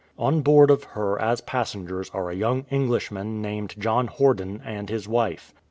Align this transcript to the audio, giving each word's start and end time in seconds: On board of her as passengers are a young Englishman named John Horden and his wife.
On 0.17 0.41
board 0.41 0.71
of 0.71 0.83
her 0.83 1.21
as 1.21 1.41
passengers 1.41 2.09
are 2.11 2.31
a 2.31 2.35
young 2.35 2.65
Englishman 2.71 3.39
named 3.39 3.75
John 3.77 4.07
Horden 4.07 4.59
and 4.65 4.89
his 4.89 5.07
wife. 5.07 5.53